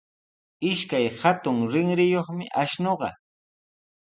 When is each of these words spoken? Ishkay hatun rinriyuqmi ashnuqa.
Ishkay 0.69 1.05
hatun 1.19 1.57
rinriyuqmi 1.73 2.45
ashnuqa. 2.61 3.09